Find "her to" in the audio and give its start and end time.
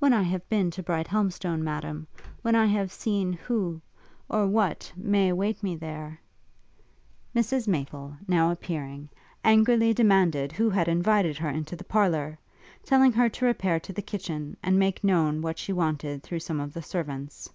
13.12-13.46